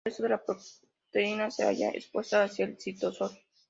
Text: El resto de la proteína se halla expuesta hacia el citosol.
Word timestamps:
El 0.03 0.09
resto 0.09 0.23
de 0.23 0.29
la 0.29 0.43
proteína 0.43 1.51
se 1.51 1.63
halla 1.63 1.89
expuesta 1.91 2.43
hacia 2.45 2.65
el 2.65 2.75
citosol. 2.81 3.29